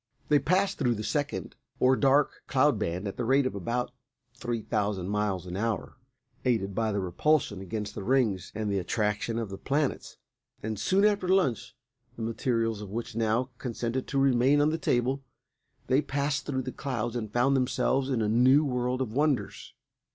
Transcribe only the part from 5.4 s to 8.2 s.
an hour, aided by the repulsion against the